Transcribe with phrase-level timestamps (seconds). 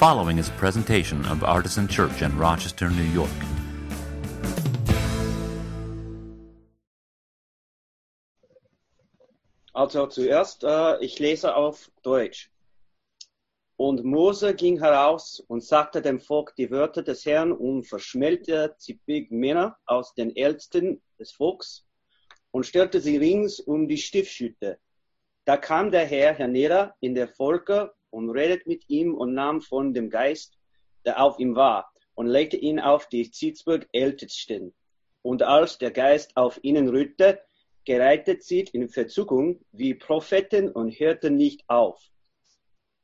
[0.00, 3.28] following is a presentation of Artisan Church in Rochester, New York.
[9.74, 12.50] Also zuerst, äh, ich lese auf Deutsch.
[13.76, 19.30] Und Mose ging heraus und sagte dem Volk die Wörter des Herrn und verschmähte zippig
[19.30, 21.84] Männer aus den Ältesten des Volks
[22.52, 24.78] und stellte sie rings um die Stiftschütte.
[25.44, 29.94] Da kam der Herr hernieder in der Volke und redet mit ihm und nahm von
[29.94, 30.58] dem Geist,
[31.04, 34.74] der auf ihm war, und legte ihn auf die Zitzburg Ältesten.
[35.22, 37.40] Und als der Geist auf ihnen ruhte,
[37.84, 42.10] gereitet sie in Verzückung wie Propheten und hörten nicht auf.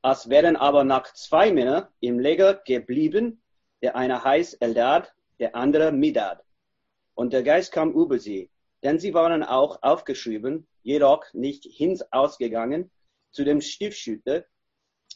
[0.02, 3.42] Es wären aber noch zwei Männer im Lager geblieben,
[3.82, 6.42] der eine heißt Eldad, der andere Midad.
[7.14, 8.50] Und der Geist kam über sie,
[8.82, 12.90] denn sie waren auch aufgeschrieben, jedoch nicht hinausgegangen
[13.32, 14.44] zu dem Stiftschüter,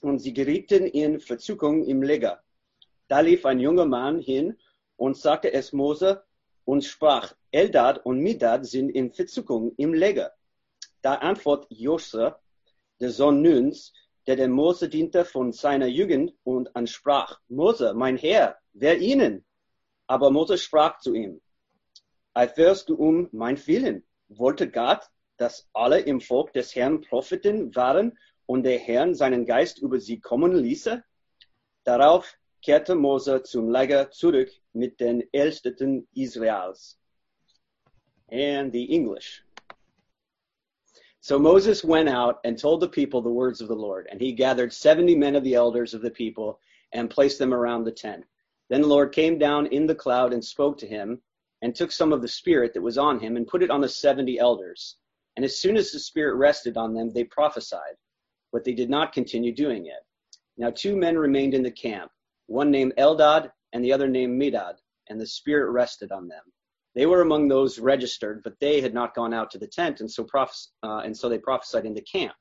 [0.01, 2.43] und sie gerieten in Verzückung im Lager.
[3.09, 4.57] Da lief ein junger Mann hin
[4.97, 6.23] und sagte es Mose
[6.65, 10.32] und sprach, Eldad und Midad sind in Verzückung im Lager.
[11.02, 12.41] Da antwortet Josua,
[13.01, 13.93] der Sohn Nuns,
[14.27, 19.45] der dem Mose diente von seiner Jugend und ansprach, Mose, mein Herr, wer ihnen?
[20.07, 21.41] Aber Mose sprach zu ihm,
[22.35, 24.07] Eiferst du um mein Willen?
[24.29, 25.01] Wollte Gott,
[25.37, 28.16] dass alle im Volk des Herrn Propheten waren
[28.51, 31.04] und der Herr seinen Geist über sie kommen ließe?
[31.84, 36.98] Darauf kehrte Mose zum Lager zurück mit den Ältesten Israels.
[38.29, 39.45] And the English.
[41.20, 44.32] So Moses went out and told the people the words of the Lord, and he
[44.32, 46.59] gathered 70 men of the elders of the people
[46.92, 48.24] and placed them around the tent.
[48.68, 51.23] Then the Lord came down in the cloud and spoke to him
[51.62, 53.88] and took some of the spirit that was on him and put it on the
[53.88, 54.96] 70 elders.
[55.37, 57.95] And as soon as the spirit rested on them, they prophesied,
[58.52, 60.04] but they did not continue doing it.
[60.56, 62.10] Now two men remained in the camp,
[62.46, 64.75] one named Eldad and the other named Medad,
[65.09, 66.42] and the spirit rested on them.
[66.94, 70.10] They were among those registered, but they had not gone out to the tent, and
[70.10, 72.34] so, prophes- uh, and so they prophesied in the camp.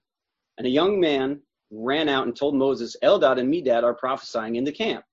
[0.58, 1.42] And a young man
[1.72, 5.06] ran out and told Moses, Eldad and Medad are prophesying in the camp.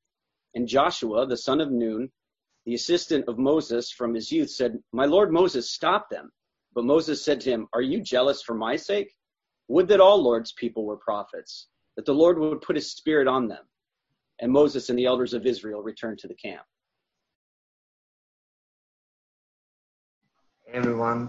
[0.55, 2.11] And Joshua, the son of Nun,
[2.65, 6.33] the assistant of Moses from his youth, said, My lord Moses, stop them.
[6.75, 9.15] But Moses said to him, Are you jealous for my sake?
[9.69, 13.49] Would that all Lord's people were prophets, that the Lord would put his spirit on
[13.49, 13.65] them.
[14.41, 16.67] And Moses and the elders of Israel returned to the camp.
[20.67, 21.29] Everyone,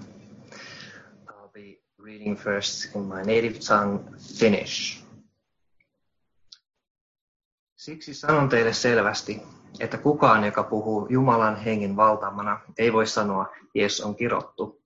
[1.30, 4.00] I'll be reading first in my native tongue,
[4.40, 5.04] Finnish.
[7.76, 9.42] Siksi sanon teille selvästi,
[9.80, 14.82] että kukaan, joka puhuu Jumalan hengen valtamana, ei voi sanoa, Jeesus on kirottu.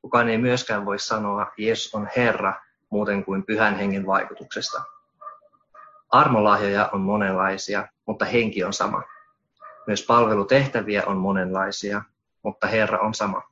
[0.00, 2.54] Kukaan ei myöskään voi sanoa, Jeesus on Herra,
[2.92, 4.82] muuten kuin pyhän hengen vaikutuksesta.
[6.10, 9.02] Armolahjoja on monenlaisia, mutta henki on sama.
[9.86, 12.02] Myös palvelutehtäviä on monenlaisia,
[12.42, 13.42] mutta Herra on sama.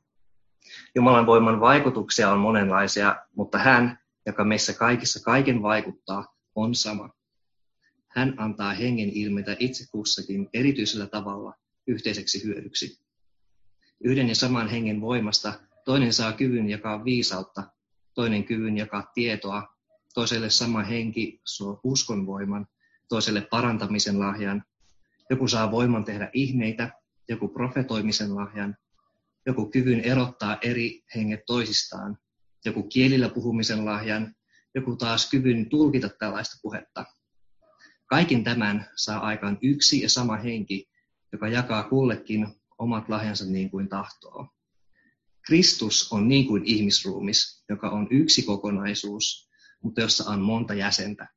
[0.95, 7.09] Jumalan voiman vaikutuksia on monenlaisia, mutta hän, joka meissä kaikissa kaiken vaikuttaa, on sama.
[8.07, 11.53] Hän antaa hengen ilmetä itse kussakin erityisellä tavalla
[11.87, 13.01] yhteiseksi hyödyksi.
[14.03, 15.53] Yhden ja saman hengen voimasta
[15.85, 17.63] toinen saa kyvyn jakaa viisautta,
[18.13, 19.75] toinen kyvyn jakaa tietoa,
[20.13, 22.67] toiselle sama henki suo uskon voiman,
[23.09, 24.63] toiselle parantamisen lahjan.
[25.29, 26.89] Joku saa voiman tehdä ihmeitä,
[27.29, 28.77] joku profetoimisen lahjan,
[29.45, 32.17] joku kyvyn erottaa eri henget toisistaan,
[32.65, 34.35] joku kielillä puhumisen lahjan,
[34.75, 37.05] joku taas kyvyn tulkita tällaista puhetta.
[38.05, 40.89] Kaikin tämän saa aikaan yksi ja sama henki,
[41.31, 42.47] joka jakaa kullekin
[42.77, 44.47] omat lahjansa niin kuin tahtoo.
[45.45, 49.49] Kristus on niin kuin ihmisruumis, joka on yksi kokonaisuus,
[49.83, 51.27] mutta jossa on monta jäsentä.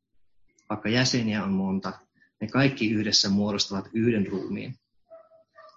[0.70, 1.92] Vaikka jäseniä on monta,
[2.41, 4.75] ne kaikki yhdessä muodostavat yhden ruumiin.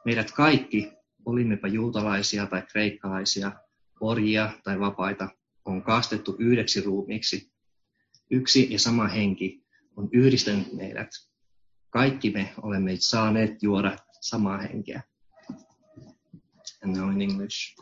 [0.05, 0.91] Meidät kaikki,
[1.25, 3.51] olimmepa juutalaisia tai kreikkalaisia,
[4.01, 5.29] orjia tai vapaita,
[5.65, 7.51] on kastettu yhdeksi ruumiiksi.
[8.31, 9.65] Yksi ja sama henki
[9.95, 11.09] on yhdistänyt meidät.
[11.89, 15.03] Kaikki me olemme saaneet juoda samaa henkeä.
[16.87, 17.75] And now in English.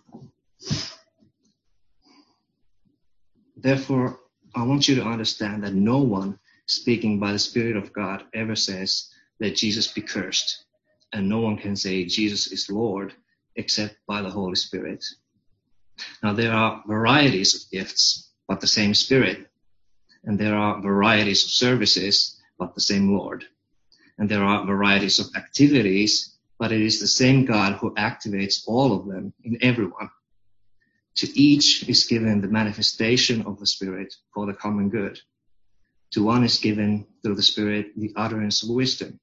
[3.56, 4.19] Therefore,
[4.56, 8.56] I want you to understand that no one speaking by the Spirit of God ever
[8.56, 10.66] says, Let Jesus be cursed.
[11.13, 13.13] And no one can say Jesus is Lord
[13.56, 15.06] except by the Holy Spirit.
[16.24, 19.52] Now, there are varieties of gifts, but the same Spirit.
[20.24, 23.46] And there are varieties of services, but the same Lord.
[24.18, 28.94] And there are varieties of activities, but it is the same God who activates all
[28.94, 30.10] of them in everyone.
[31.18, 35.19] To each is given the manifestation of the Spirit for the common good.
[36.12, 39.19] To one is given through the Spirit the utterance of wisdom,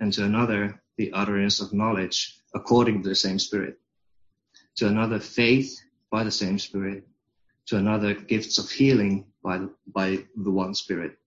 [0.00, 3.78] and to another the utterance of knowledge according to the same Spirit.
[4.76, 5.78] To another faith
[6.10, 7.06] by the same Spirit.
[7.66, 11.18] To another gifts of healing by the, by the one Spirit.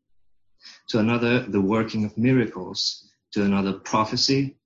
[0.89, 3.11] To another the working of miracles.
[3.33, 4.58] To another prophecy.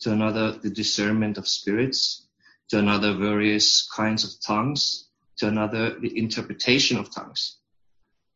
[0.00, 2.26] To another the discernment of spirits.
[2.70, 5.08] To another various kinds of tongues.
[5.38, 7.58] To another the interpretation of tongues.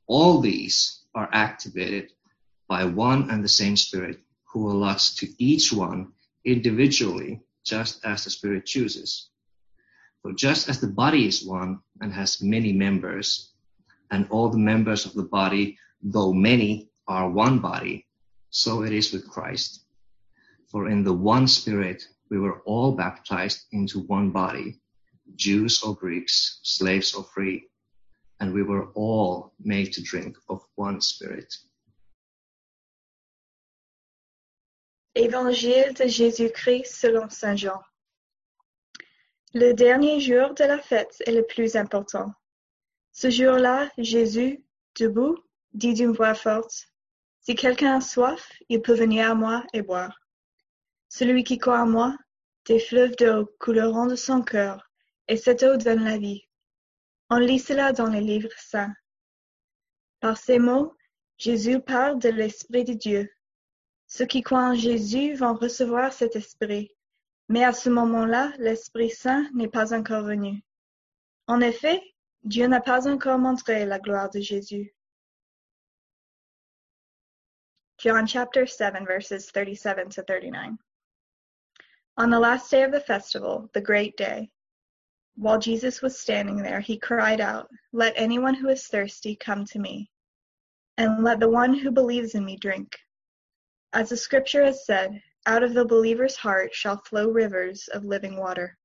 [0.06, 2.12] All these are activated
[2.68, 6.12] by one and the same Spirit who allots to each one
[6.44, 9.30] individually just as the Spirit chooses.
[10.22, 13.52] For just as the body is one and has many members,
[14.10, 18.06] and all the members of the body, though many, are one body,
[18.50, 19.84] so it is with Christ.
[20.72, 24.80] For in the one Spirit we were all baptized into one body,
[25.36, 27.68] Jews or Greeks, slaves or free,
[28.40, 31.54] and we were all made to drink of one Spirit.
[35.14, 37.82] Évangile de Jésus-Christ selon Saint Jean.
[39.52, 42.32] Le dernier jour de la fête est le plus important.
[43.12, 44.64] Ce jour-là, Jésus,
[44.98, 45.36] debout,
[45.74, 46.88] dit d'une voix forte,
[47.40, 50.21] Si quelqu'un a soif, il peut venir à moi et boire.
[51.14, 52.16] Celui qui croit en moi,
[52.64, 54.90] des fleuves d'eau couleront de son cœur,
[55.28, 56.48] et cette eau donne la vie.
[57.28, 58.94] On lit cela dans les livres saints.
[60.20, 60.96] Par ces mots,
[61.36, 63.30] Jésus parle de l'Esprit de Dieu.
[64.06, 66.90] Ceux qui croient en Jésus vont recevoir cet Esprit,
[67.46, 70.64] mais à ce moment-là, l'Esprit Saint n'est pas encore venu.
[71.46, 72.02] En effet,
[72.42, 74.94] Dieu n'a pas encore montré la gloire de Jésus.
[77.98, 80.78] John chapter 7 verses 37 to 39.
[82.18, 84.50] On the last day of the festival, the great day,
[85.36, 89.78] while Jesus was standing there, he cried out, Let anyone who is thirsty come to
[89.78, 90.10] me,
[90.98, 92.98] and let the one who believes in me drink.
[93.94, 98.36] As the scripture has said, out of the believer's heart shall flow rivers of living
[98.36, 98.76] water.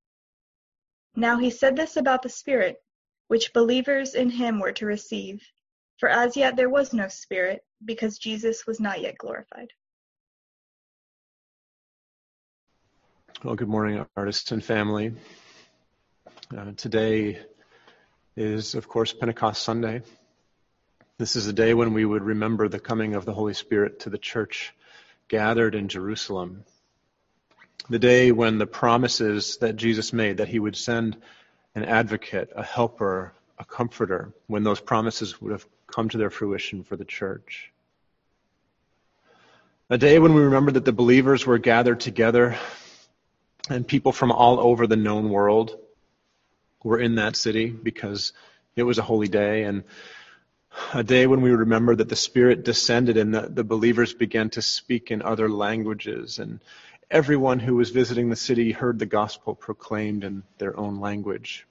[1.16, 2.82] Now he said this about the Spirit,
[3.28, 5.46] which believers in him were to receive,
[6.00, 9.74] for as yet there was no Spirit, because Jesus was not yet glorified.
[13.44, 15.14] Well, good morning, artists and family.
[16.58, 17.38] Uh, today
[18.36, 20.02] is, of course, Pentecost Sunday.
[21.20, 24.10] This is a day when we would remember the coming of the Holy Spirit to
[24.10, 24.74] the church
[25.28, 26.64] gathered in Jerusalem.
[27.92, 31.16] The day when the promises that Jesus made that he would send
[31.76, 36.84] an advocate, a helper, a comforter, when those promises would have come to their fruition
[36.84, 37.72] for the church.
[39.92, 42.58] A day when we remember that the believers were gathered together
[43.70, 45.78] and people from all over the known world
[46.84, 48.34] were in that city because
[48.76, 49.84] it was a holy day and
[50.94, 54.62] a day when we remember that the Spirit descended and the, the believers began to
[54.62, 56.60] speak in other languages, and
[57.10, 61.66] everyone who was visiting the city heard the gospel proclaimed in their own language.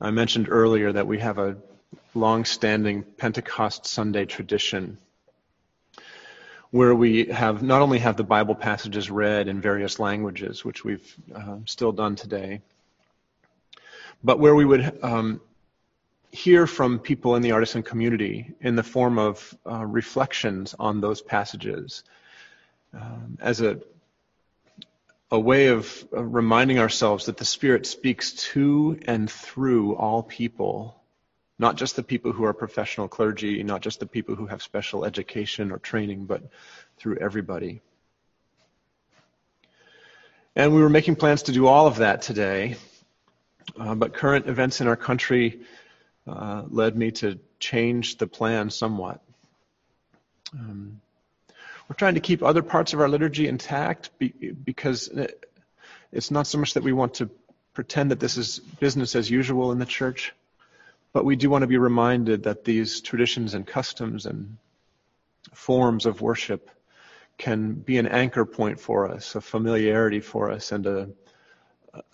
[0.00, 1.58] I mentioned earlier that we have a
[2.14, 4.98] long-standing Pentecost Sunday tradition
[6.72, 11.14] where we have not only have the Bible passages read in various languages, which we've
[11.34, 12.62] uh, still done today,
[14.24, 15.40] but where we would um,
[16.30, 21.20] hear from people in the artisan community in the form of uh, reflections on those
[21.20, 22.04] passages
[22.94, 23.78] um, as a
[25.30, 31.01] a way of uh, reminding ourselves that the Spirit speaks to and through all people,
[31.62, 35.04] not just the people who are professional clergy, not just the people who have special
[35.04, 36.42] education or training, but
[36.98, 37.80] through everybody.
[40.56, 42.76] And we were making plans to do all of that today.
[43.78, 45.60] Uh, but current events in our country
[46.26, 49.22] uh, led me to change the plan somewhat.
[50.52, 51.00] Um,
[51.88, 54.28] we're trying to keep other parts of our liturgy intact be,
[54.64, 55.10] because
[56.10, 57.30] it's not so much that we want to
[57.72, 60.34] pretend that this is business as usual in the church,
[61.12, 64.56] but we do want to be reminded that these traditions and customs and
[65.52, 66.70] forms of worship
[67.38, 71.08] can be an anchor point for us, a familiarity for us, and a,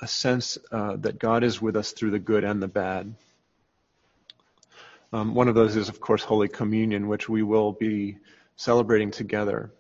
[0.01, 3.15] a sense uh, that God is with us through the good and the bad.
[5.13, 8.19] Um, one of those is, of course, Holy Communion, which we will be
[8.57, 9.71] celebrating together,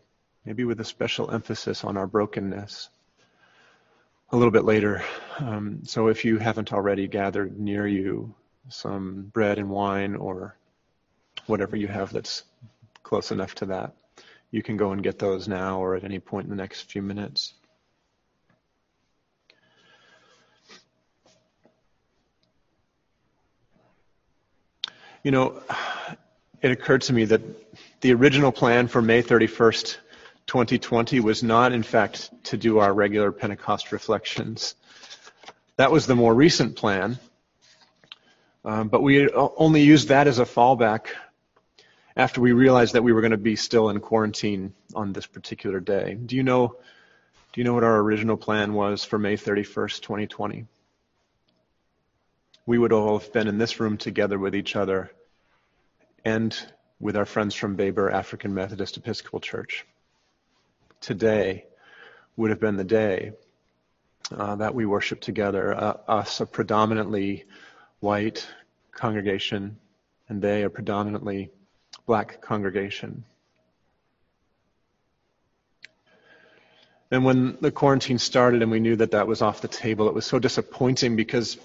[0.44, 2.88] maybe with a special emphasis on our brokenness
[4.30, 5.02] a little bit later.
[5.38, 8.34] Um, so if you haven't already gathered near you
[8.68, 10.56] some bread and wine or
[11.46, 12.44] whatever you have that's
[13.02, 13.94] close enough to that,
[14.50, 17.02] you can go and get those now or at any point in the next few
[17.02, 17.54] minutes.
[25.22, 25.60] You know,
[26.62, 27.42] it occurred to me that
[28.00, 29.96] the original plan for May 31st,
[30.46, 34.74] 2020 was not, in fact, to do our regular Pentecost reflections.
[35.76, 37.18] That was the more recent plan.
[38.68, 41.06] Um, but we only used that as a fallback
[42.14, 45.80] after we realized that we were going to be still in quarantine on this particular
[45.80, 46.12] day.
[46.14, 46.76] Do you know?
[47.54, 50.66] Do you know what our original plan was for May 31st, 2020?
[52.66, 55.10] We would all have been in this room together with each other
[56.22, 56.54] and
[57.00, 59.86] with our friends from Baber African Methodist Episcopal Church.
[61.00, 61.64] Today
[62.36, 63.32] would have been the day
[64.30, 67.46] uh, that we worship together, uh, us, a predominantly
[68.00, 68.46] white
[68.92, 69.78] congregation,
[70.28, 71.50] and they, a predominantly
[72.06, 73.24] black congregation.
[77.10, 80.14] And when the quarantine started and we knew that that was off the table, it
[80.14, 81.56] was so disappointing because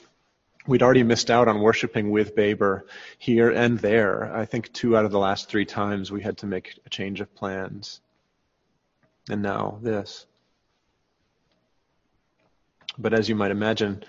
[0.66, 2.86] we'd already missed out on worshiping with Baber
[3.18, 4.34] here and there.
[4.34, 7.20] I think two out of the last three times we had to make a change
[7.20, 8.00] of plans.
[9.30, 10.26] And now this.
[12.98, 14.04] But as you might imagine,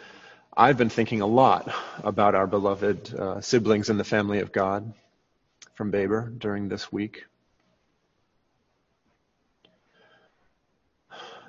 [0.57, 1.69] I've been thinking a lot
[2.05, 4.95] about our beloved uh, siblings in the family of God
[5.75, 7.25] from Baber during this week.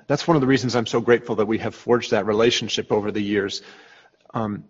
[0.08, 3.12] That's one of the reasons I'm so grateful that we have forged that relationship over
[3.12, 3.62] the years.
[4.34, 4.64] Um,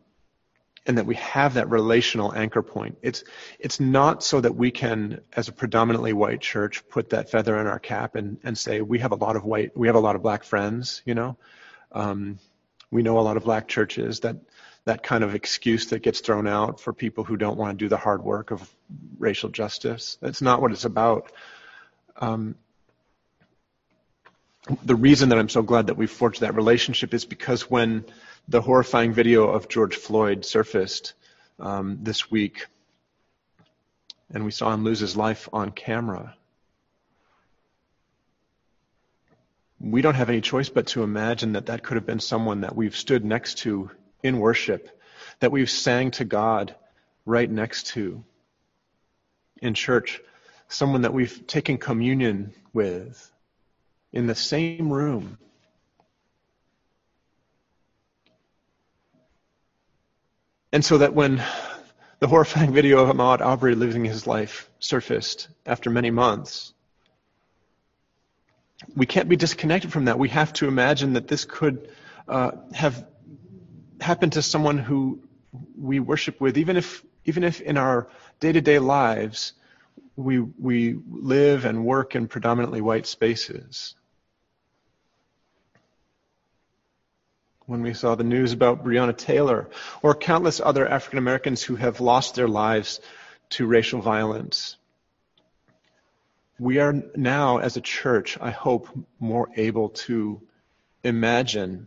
[0.87, 2.97] and that we have that relational anchor point.
[3.03, 3.25] It's
[3.59, 7.67] it's not so that we can, as a predominantly white church, put that feather in
[7.67, 10.15] our cap and, and say we have a lot of white, we have a lot
[10.15, 11.03] of black friends.
[11.05, 11.37] You know,
[11.91, 12.39] um,
[12.91, 14.21] we know a lot of black churches.
[14.21, 14.37] That
[14.85, 17.89] that kind of excuse that gets thrown out for people who don't want to do
[17.89, 18.71] the hard work of
[19.19, 20.17] racial justice.
[20.21, 21.33] That's not what it's about.
[22.17, 22.55] Um,
[24.85, 28.05] the reason that I'm so glad that we forged that relationship is because when
[28.49, 31.15] the horrifying video of George Floyd surfaced
[31.59, 32.67] um, this week,
[34.33, 36.37] and we saw him lose his life on camera.
[39.79, 42.75] We don't have any choice but to imagine that that could have been someone that
[42.75, 43.91] we've stood next to
[44.23, 45.01] in worship,
[45.41, 46.75] that we've sang to God
[47.25, 48.25] right next to
[49.61, 50.21] in church,
[50.69, 53.31] someone that we've taken communion with
[54.13, 55.39] in the same room.
[60.73, 61.43] And so that when
[62.19, 66.73] the horrifying video of Ahmaud Arbery living his life surfaced after many months,
[68.95, 70.19] we can't be disconnected from that.
[70.19, 71.91] We have to imagine that this could
[72.29, 73.07] uh, have
[74.01, 75.21] happened to someone who
[75.79, 78.09] we worship with, even if even if in our
[78.41, 79.53] day-to-day lives
[80.17, 83.95] we we live and work in predominantly white spaces.
[87.67, 89.69] when we saw the news about Breonna Taylor
[90.03, 93.01] or countless other African Americans who have lost their lives
[93.51, 94.77] to racial violence.
[96.59, 98.89] We are now, as a church, I hope,
[99.21, 100.41] more able to
[101.05, 101.87] imagine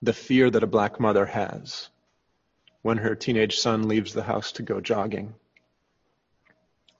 [0.00, 1.90] the fear that a black mother has
[2.82, 5.34] when her teenage son leaves the house to go jogging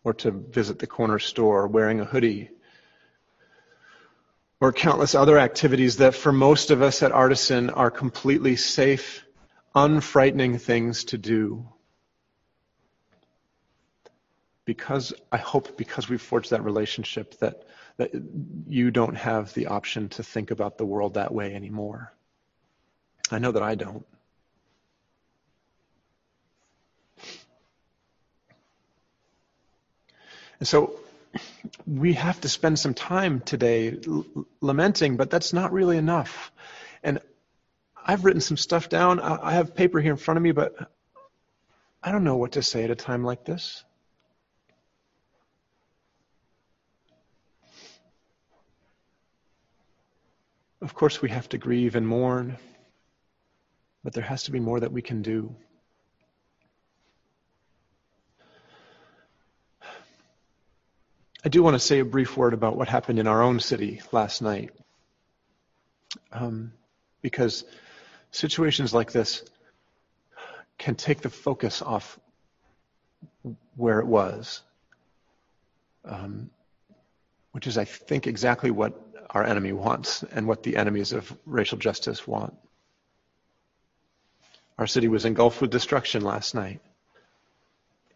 [0.04, 2.50] or to visit the corner store wearing a hoodie
[4.60, 9.24] or countless other activities that for most of us at Artisan are completely safe,
[9.74, 11.66] unfrightening things to do.
[14.68, 17.62] Because I hope because we've forged that relationship that,
[17.96, 18.10] that
[18.68, 22.12] you don't have the option to think about the world that way anymore.
[23.30, 24.04] I know that I don't.
[30.60, 31.00] And so
[31.86, 33.98] we have to spend some time today
[34.60, 36.52] lamenting, but that's not really enough.
[37.02, 37.20] And
[37.96, 39.18] I've written some stuff down.
[39.18, 40.76] I, I have paper here in front of me, but
[42.02, 43.82] I don't know what to say at a time like this.
[50.80, 52.56] Of course, we have to grieve and mourn,
[54.04, 55.54] but there has to be more that we can do.
[61.44, 64.02] I do want to say a brief word about what happened in our own city
[64.12, 64.70] last night.
[66.32, 66.72] Um,
[67.22, 67.64] because
[68.30, 69.44] situations like this
[70.78, 72.20] can take the focus off
[73.76, 74.62] where it was,
[76.04, 76.50] um,
[77.52, 81.78] which is, I think, exactly what our enemy wants and what the enemies of racial
[81.78, 82.54] justice want.
[84.78, 86.80] Our city was engulfed with destruction last night.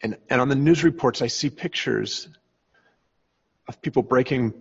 [0.02, 2.28] And, and on the news reports, I see pictures
[3.69, 4.54] of people breaking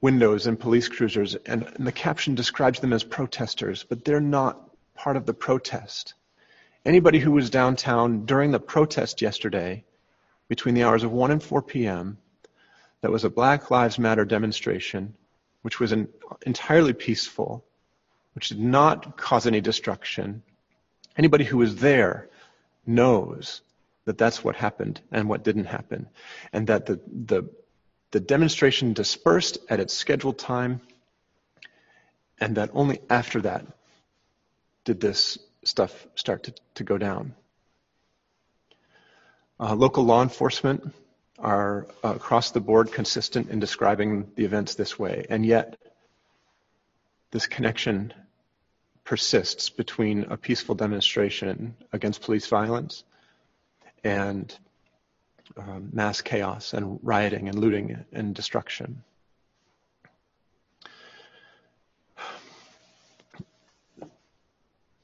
[0.00, 4.60] windows in police cruisers, and, and the caption describes them as protesters, but they're not
[4.94, 6.14] part of the protest.
[6.84, 9.84] Anybody who was downtown during the protest yesterday
[10.48, 12.18] between the hours of 1 and 4 p.m.
[13.00, 15.14] that was a Black Lives Matter demonstration,
[15.62, 16.08] which was an,
[16.44, 17.64] entirely peaceful,
[18.34, 20.42] which did not cause any destruction.
[21.16, 22.28] Anybody who was there
[22.86, 23.62] knows
[24.04, 26.08] that that's what happened and what didn't happen,
[26.52, 27.48] and that the, the,
[28.10, 30.80] the demonstration dispersed at its scheduled time,
[32.40, 33.64] and that only after that
[34.84, 37.34] did this stuff start to, to go down.
[39.60, 40.92] Uh, local law enforcement
[41.38, 45.76] are uh, across the board consistent in describing the events this way, and yet
[47.30, 48.12] this connection
[49.04, 53.04] persists between a peaceful demonstration against police violence
[54.04, 54.56] and
[55.56, 59.02] um, mass chaos and rioting and looting and destruction.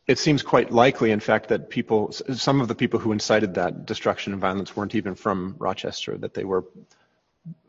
[0.09, 3.85] It seems quite likely, in fact, that people, some of the people who incited that
[3.85, 6.65] destruction and violence weren't even from Rochester, that they were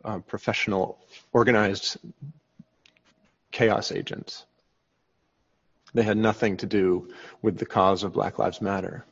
[0.06, 0.98] uh, professional,
[1.34, 1.98] organized
[3.52, 4.46] chaos agents.
[5.94, 9.06] They had nothing to do with the cause of Black Lives Matter.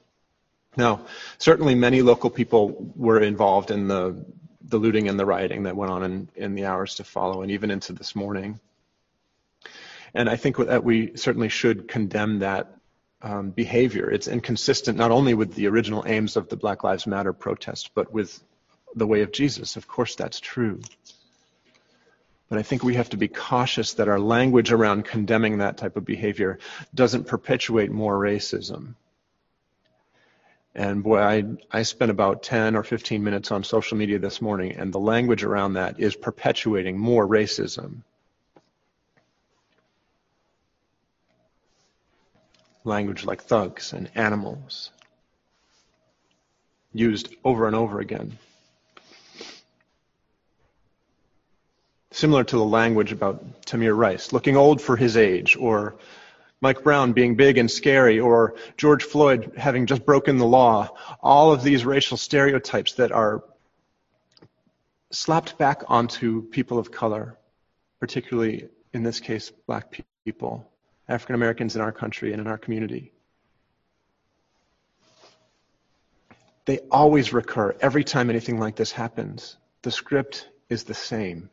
[0.78, 1.02] Now,
[1.38, 4.24] certainly many local people were involved in the,
[4.62, 7.52] the looting and the rioting that went on in, in the hours to follow and
[7.52, 8.60] even into this morning.
[10.14, 12.77] And I think that we certainly should condemn that
[13.22, 14.10] um, behavior.
[14.10, 18.12] It's inconsistent not only with the original aims of the Black Lives Matter protest, but
[18.14, 18.40] with
[18.96, 19.76] the way of Jesus.
[19.76, 20.82] Of course, that's true.
[22.50, 25.98] But I think we have to be cautious that our language around condemning that type
[25.98, 26.60] of behavior
[26.96, 28.96] doesn't perpetuate more racism.
[30.74, 34.74] And boy, I, I spent about 10 or 15 minutes on social media this morning,
[34.74, 38.04] and the language around that is perpetuating more racism.
[42.88, 44.92] Language like thugs and animals,
[46.94, 48.38] used over and over again.
[52.12, 55.96] Similar to the language about Tamir Rice, looking old for his age, or
[56.62, 60.88] Mike Brown being big and scary, or George Floyd having just broken the law,
[61.22, 63.44] all of these racial stereotypes that are
[65.12, 67.38] slapped back onto people of color,
[68.00, 70.72] particularly in this case, black people,
[71.08, 73.12] African Americans in our country and in our community.
[76.66, 79.56] They always recur every time anything like this happens.
[79.84, 81.50] The script is the same.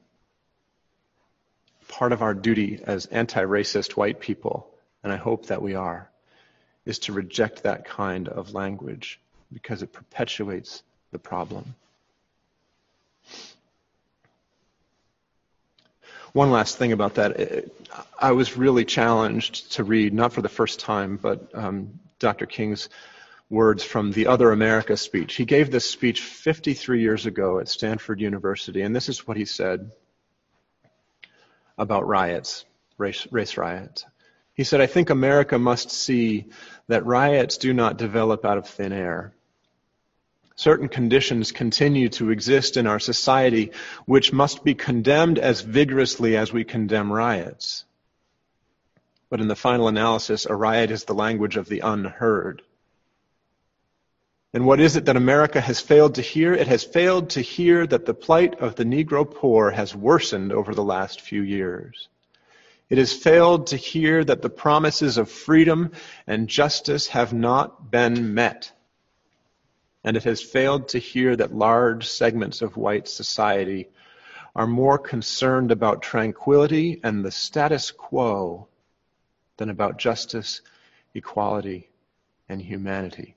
[1.86, 6.10] Part of our duty as anti racist white people and I hope that we are,
[6.86, 9.20] is to reject that kind of language
[9.52, 11.74] because it perpetuates the problem.
[16.35, 17.70] One last thing about that.
[18.18, 22.44] I was really challenged to read, not for the first time, but um, Dr.
[22.44, 22.88] King's
[23.51, 25.37] words from the Other America speech.
[25.37, 29.44] He gave this speech 53 years ago at Stanford University, and this is what he
[29.44, 29.92] said
[31.79, 32.64] about riots,
[32.99, 34.05] race, race riots.
[34.55, 36.47] He said, I think America must see
[36.88, 39.35] that riots do not develop out of thin air.
[40.56, 43.72] Certain conditions continue to exist in our society
[44.06, 47.84] which must be condemned as vigorously as we condemn riots.
[49.28, 52.62] But in the final analysis, a riot is the language of the unheard.
[54.52, 56.54] And what is it that America has failed to hear?
[56.54, 60.72] It has failed to hear that the plight of the Negro poor has worsened over
[60.72, 62.08] the last few years.
[62.88, 65.90] It has failed to hear that the promises of freedom
[66.28, 68.70] and justice have not been met.
[70.04, 73.88] And it has failed to hear that large segments of white society
[74.54, 78.68] are more concerned about tranquility and the status quo
[79.56, 80.60] than about justice,
[81.14, 81.88] equality,
[82.48, 83.34] and humanity.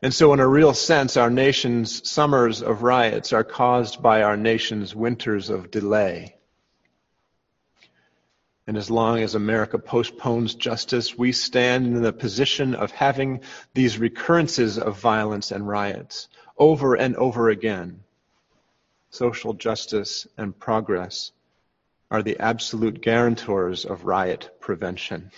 [0.00, 4.36] And so, in a real sense, our nation's summers of riots are caused by our
[4.36, 6.37] nation's winters of delay.
[8.68, 13.40] And as long as America postpones justice, we stand in the position of having
[13.72, 16.28] these recurrences of violence and riots
[16.58, 18.00] over and over again.
[19.08, 21.32] Social justice and progress
[22.10, 25.30] are the absolute guarantors of riot prevention.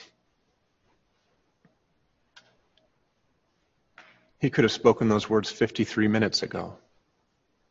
[4.41, 6.79] He could have spoken those words 53 minutes ago,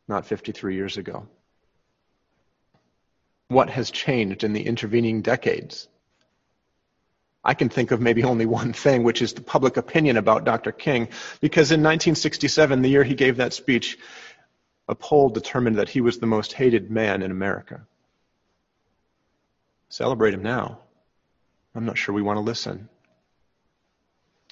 [0.08, 1.28] not 53 years ago
[3.50, 5.88] what has changed in the intervening decades.
[7.42, 10.70] I can think of maybe only one thing, which is the public opinion about Dr.
[10.70, 11.08] King,
[11.40, 13.98] because in 1967, the year he gave that speech,
[14.86, 17.80] a poll determined that he was the most hated man in America.
[19.88, 20.78] Celebrate him now.
[21.74, 22.88] I'm not sure we want to listen.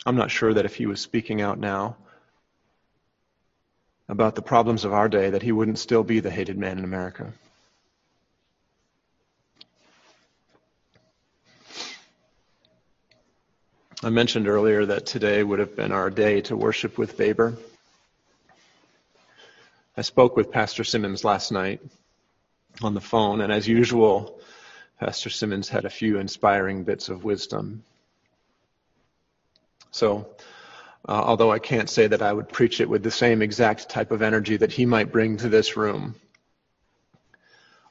[0.04, 1.96] I'm not sure that if he was speaking out now,
[4.08, 6.84] about the problems of our day that he wouldn't still be the hated man in
[6.84, 7.32] America.
[14.00, 17.56] I mentioned earlier that today would have been our day to worship with Baber.
[19.96, 21.80] I spoke with Pastor Simmons last night
[22.80, 24.40] on the phone, and as usual,
[25.00, 27.82] Pastor Simmons had a few inspiring bits of wisdom.
[29.90, 30.28] So,
[31.08, 34.12] uh, although I can't say that I would preach it with the same exact type
[34.12, 36.14] of energy that he might bring to this room,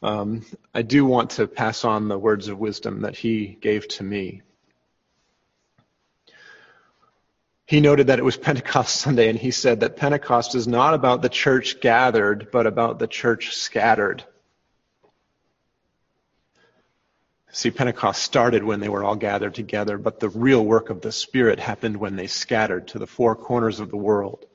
[0.01, 4.05] um, I do want to pass on the words of wisdom that he gave to
[4.05, 4.43] me.
[7.67, 11.21] He noted that it was Pentecost Sunday, and he said that Pentecost is not about
[11.21, 14.23] the church gathered, but about the church scattered.
[17.51, 21.11] See, Pentecost started when they were all gathered together, but the real work of the
[21.11, 24.45] Spirit happened when they scattered to the four corners of the world.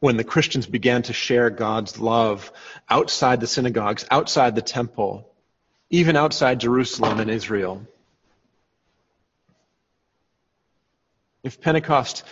[0.00, 2.52] When the Christians began to share God's love
[2.90, 5.32] outside the synagogues, outside the temple,
[5.88, 7.86] even outside Jerusalem and Israel.
[11.44, 12.24] If Pentecost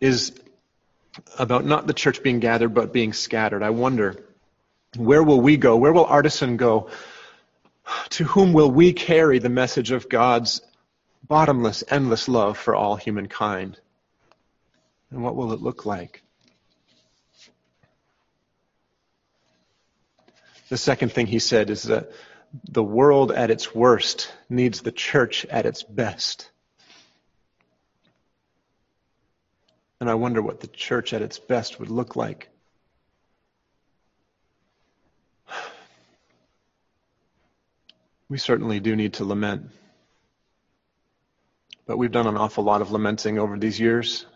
[0.00, 0.38] is
[1.38, 4.22] about not the church being gathered, but being scattered, I wonder,
[4.96, 5.76] where will we go?
[5.78, 6.90] Where will Artisan go?
[8.10, 10.60] To whom will we carry the message of God's
[11.26, 13.80] bottomless, endless love for all humankind?
[15.10, 16.22] And what will it look like?
[20.68, 22.10] The second thing he said is that
[22.68, 26.50] the world at its worst needs the church at its best.
[30.04, 32.50] And I wonder what the church at its best would look like.
[38.28, 39.70] We certainly do need to lament.
[41.86, 44.26] But we've done an awful lot of lamenting over these years.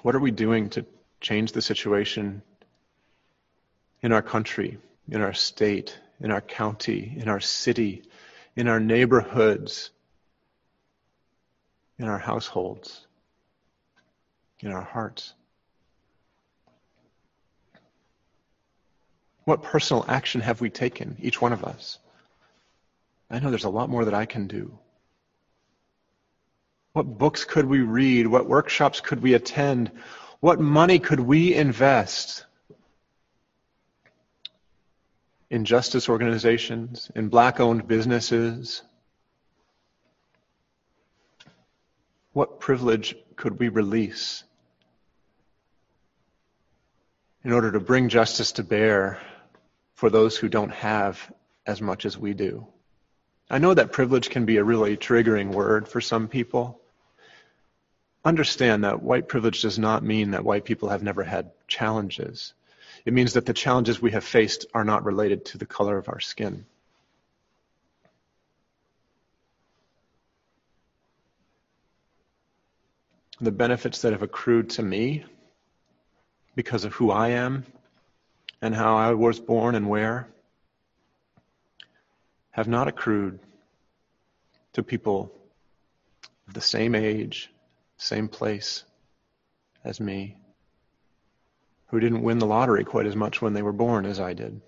[0.00, 0.86] What are we doing to
[1.20, 2.40] change the situation
[4.00, 4.78] in our country,
[5.10, 8.04] in our state, in our county, in our city,
[8.56, 9.90] in our neighborhoods,
[11.98, 13.06] in our households,
[14.60, 15.34] in our hearts?
[19.44, 21.98] What personal action have we taken, each one of us?
[23.30, 24.78] I know there's a lot more that I can do.
[26.92, 28.26] What books could we read?
[28.26, 29.90] What workshops could we attend?
[30.40, 32.46] What money could we invest
[35.50, 38.82] in justice organizations, in black owned businesses?
[42.34, 44.44] What privilege could we release
[47.44, 49.20] in order to bring justice to bear
[49.94, 51.32] for those who don't have
[51.66, 52.66] as much as we do.
[53.48, 56.80] I know that privilege can be a really triggering word for some people.
[58.24, 62.54] Understand that white privilege does not mean that white people have never had challenges.
[63.04, 66.08] It means that the challenges we have faced are not related to the color of
[66.08, 66.64] our skin.
[73.44, 75.22] The benefits that have accrued to me
[76.54, 77.66] because of who I am
[78.62, 80.30] and how I was born and where
[82.52, 83.38] have not accrued
[84.72, 85.30] to people
[86.48, 87.52] of the same age,
[87.98, 88.84] same place
[89.84, 90.38] as me,
[91.88, 94.62] who didn't win the lottery quite as much when they were born as I did.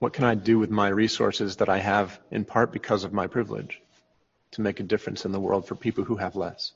[0.00, 3.28] What can I do with my resources that I have in part because of my
[3.28, 3.80] privilege
[4.54, 6.72] to make a difference in the world for people who have less?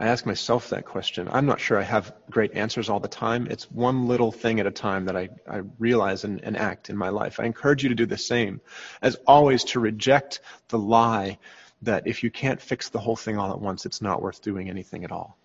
[0.00, 1.28] I ask myself that question.
[1.28, 3.48] I'm not sure I have great answers all the time.
[3.50, 6.96] It's one little thing at a time that I, I realize and, and act in
[6.96, 7.40] my life.
[7.40, 8.60] I encourage you to do the same.
[9.02, 11.38] As always, to reject the lie
[11.82, 14.70] that if you can't fix the whole thing all at once, it's not worth doing
[14.70, 15.36] anything at all.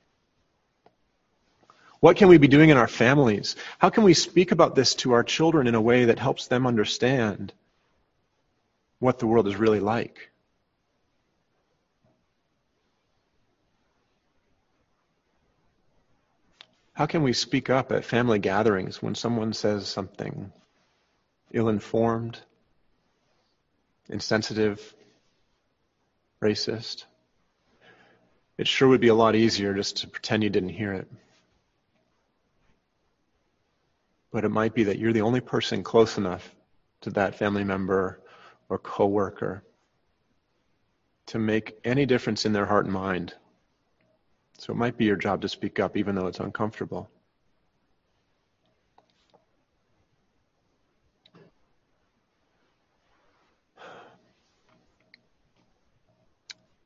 [2.00, 3.56] What can we be doing in our families?
[3.80, 6.68] How can we speak about this to our children in a way that helps them
[6.68, 7.54] understand
[9.04, 10.30] what the world is really like?
[16.94, 20.54] How can we speak up at family gatherings when someone says something
[21.52, 22.40] ill informed,
[24.08, 24.96] insensitive,
[26.42, 27.04] racist?
[28.58, 31.10] It sure would be a lot easier just to pretend you didn't hear it.
[34.32, 36.50] But it might be that you're the only person close enough
[37.02, 38.23] to that family member
[38.70, 39.64] or coworker
[41.28, 43.34] to make any difference in their heart and mind
[44.58, 47.10] so it might be your job to speak up, even though it's uncomfortable.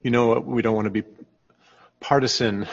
[0.01, 1.03] You know, we don't want to be
[1.99, 2.65] partisan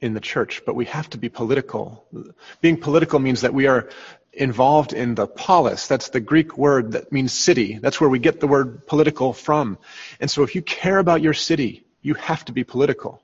[0.00, 2.06] in the church, but we have to be political.
[2.60, 3.88] Being political means that we are
[4.32, 5.88] involved in the polis.
[5.88, 7.78] That's the Greek word that means city.
[7.78, 9.78] That's where we get the word political from.
[10.20, 13.22] And so if you care about your city, you have to be political.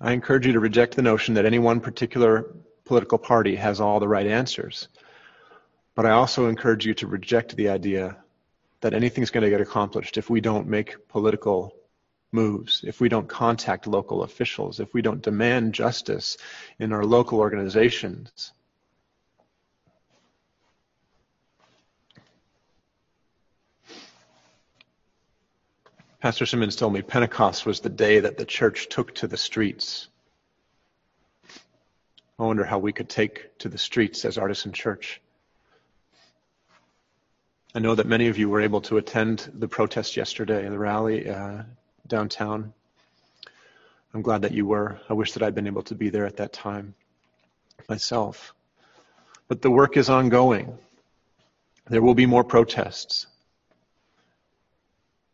[0.00, 4.00] I encourage you to reject the notion that any one particular political party has all
[4.00, 4.88] the right answers.
[5.94, 8.16] But I also encourage you to reject the idea
[8.80, 11.74] that anything's going to get accomplished if we don't make political
[12.30, 16.36] moves, if we don't contact local officials, if we don't demand justice
[16.78, 18.52] in our local organizations.
[26.20, 30.08] Pastor Simmons told me Pentecost was the day that the church took to the streets.
[32.40, 35.20] I wonder how we could take to the streets as Artisan Church.
[37.72, 41.30] I know that many of you were able to attend the protest yesterday, the rally
[41.30, 41.62] uh,
[42.08, 42.72] downtown.
[44.12, 44.98] I'm glad that you were.
[45.08, 46.96] I wish that I'd been able to be there at that time
[47.88, 48.54] myself.
[49.46, 50.76] But the work is ongoing.
[51.86, 53.28] There will be more protests.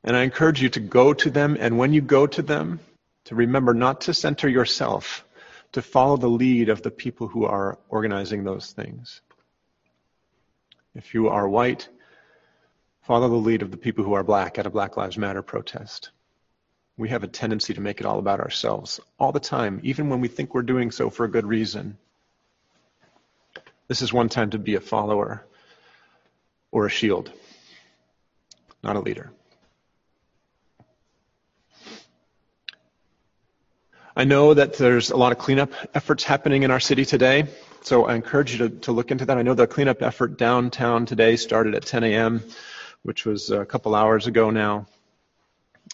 [0.04, 2.80] And I encourage you to go to them, and when you go to them,
[3.24, 5.24] to remember not to center yourself,
[5.72, 9.22] to follow the lead of the people who are organizing those things.
[10.94, 11.88] If you are white,
[13.02, 16.10] follow the lead of the people who are black at a Black Lives Matter protest.
[16.96, 20.20] We have a tendency to make it all about ourselves all the time, even when
[20.20, 21.96] we think we're doing so for a good reason.
[23.88, 25.44] This is one time to be a follower
[26.70, 27.32] or a shield,
[28.82, 29.32] not a leader.
[34.16, 37.48] I know that there's a lot of cleanup efforts happening in our city today,
[37.82, 39.36] so I encourage you to, to look into that.
[39.36, 42.40] I know the cleanup effort downtown today started at 10 a.m.,
[43.02, 44.86] which was a couple hours ago now,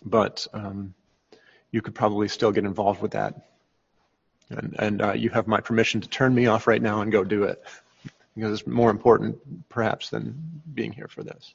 [0.04, 0.92] but um,
[1.70, 3.40] you could probably still get involved with that.
[4.50, 7.24] And, and uh, you have my permission to turn me off right now and go
[7.24, 7.64] do it,
[8.34, 9.38] because it's more important,
[9.70, 11.54] perhaps, than being here for this.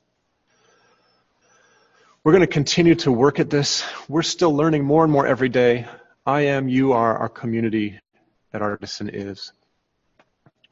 [2.24, 3.86] We're going to continue to work at this.
[4.10, 5.86] We're still learning more and more every day.
[6.28, 8.00] I am, you are, our community
[8.52, 9.54] at Artisan is.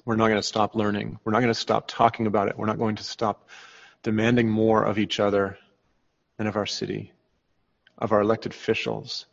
[0.03, 1.19] We're not going to stop learning.
[1.23, 2.57] We're not going to stop talking about it.
[2.57, 3.49] We're not going to stop
[4.01, 5.59] demanding more of each other
[6.39, 7.11] and of our city,
[7.99, 9.27] of our elected officials.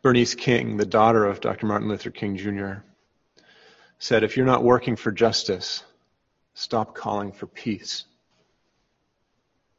[0.00, 1.66] Bernice King, the daughter of Dr.
[1.66, 2.80] Martin Luther King Jr.,
[3.98, 5.84] said, If you're not working for justice,
[6.54, 8.06] stop calling for peace.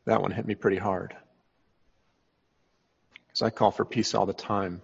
[0.06, 1.16] That one hit me pretty hard.
[3.28, 4.82] Because I call for peace all the time.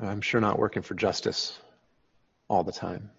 [0.00, 1.58] I'm sure not working for justice
[2.48, 3.10] all the time.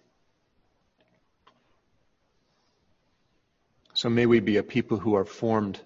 [3.92, 5.78] So may we be a people who are formed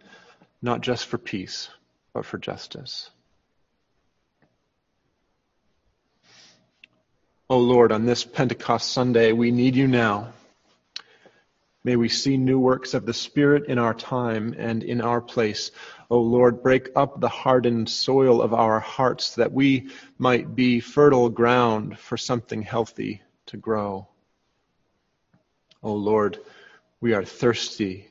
[0.62, 1.68] not just for peace,
[2.12, 3.11] but for justice.
[7.50, 10.33] Oh Lord, on this Pentecost Sunday, we need you now.
[11.85, 15.70] May we see new works of the Spirit in our time and in our place.
[16.09, 21.29] O Lord, break up the hardened soil of our hearts that we might be fertile
[21.29, 24.09] ground for something healthy to grow.
[25.83, 26.38] O Lord,
[27.03, 28.09] we are thirsty.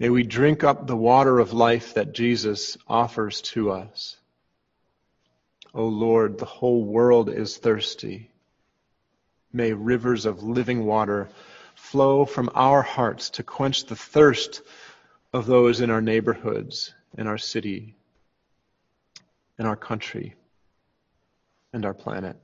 [0.00, 4.16] May we drink up the water of life that Jesus offers to us.
[5.72, 8.32] O Lord, the whole world is thirsty.
[9.52, 11.28] May rivers of living water
[11.82, 14.62] flow from our hearts to quench the thirst
[15.32, 17.94] of those in our neighborhoods, in our city,
[19.58, 20.34] in our country,
[21.72, 22.36] and our planet.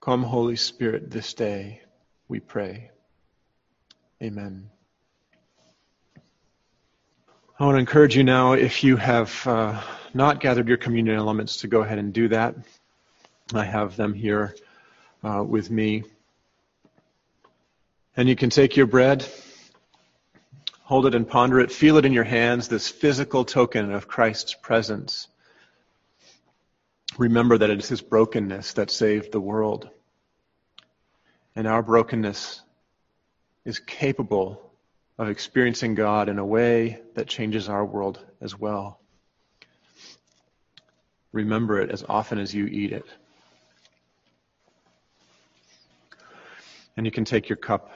[0.00, 1.80] Come, Holy Spirit, this day,
[2.28, 2.90] we pray.
[4.22, 4.70] Amen.
[7.58, 9.80] I want to encourage you now, if you have uh,
[10.14, 12.54] not gathered your communion elements, to go ahead and do that.
[13.54, 14.54] I have them here
[15.24, 16.04] uh, with me.
[18.18, 19.24] And you can take your bread,
[20.82, 24.54] hold it and ponder it, feel it in your hands, this physical token of Christ's
[24.54, 25.28] presence.
[27.16, 29.88] Remember that it is his brokenness that saved the world.
[31.54, 32.60] And our brokenness
[33.64, 34.68] is capable
[35.16, 38.98] of experiencing God in a way that changes our world as well.
[41.30, 43.06] Remember it as often as you eat it.
[46.96, 47.92] And you can take your cup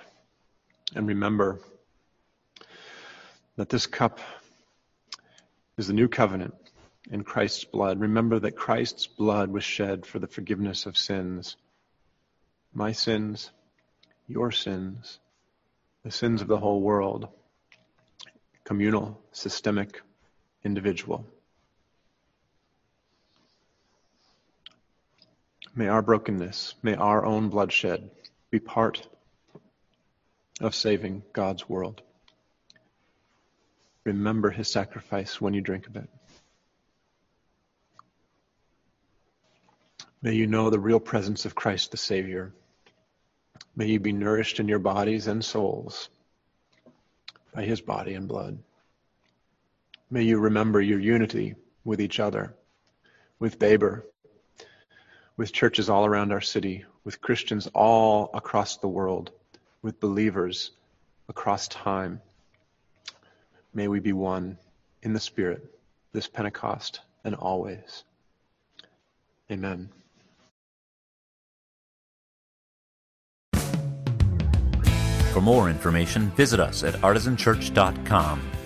[0.95, 1.61] and remember
[3.57, 4.21] that this cup
[5.77, 6.55] is the new covenant
[7.11, 8.01] in Christ's blood.
[8.01, 11.57] Remember that Christ's blood was shed for the forgiveness of sins.
[12.73, 13.51] My sins
[14.29, 15.19] your sins,
[16.05, 17.29] the sins of the whole world,
[18.65, 20.01] communal, systemic,
[20.65, 21.27] individual.
[25.75, 28.11] May our brokenness, may our own bloodshed
[28.51, 29.07] be part
[30.63, 32.01] of saving God's world.
[34.05, 36.09] Remember his sacrifice when you drink of it.
[40.23, 42.55] May you know the real presence of Christ the Savior.
[43.75, 46.09] May you be nourished in your bodies and souls
[47.53, 48.59] by his body and blood.
[50.11, 52.55] May you remember your unity with each other,
[53.41, 54.07] with Baber,
[55.37, 59.33] with churches all around our city, with Christians all across the world,
[59.83, 60.71] with believers
[61.29, 62.21] across time.
[63.75, 64.59] May we be one
[65.03, 65.75] in the Spirit
[66.13, 68.05] this Pentecost and always.
[69.51, 69.89] Amen.
[75.33, 78.62] For more information, visit us at artisanchurch.com.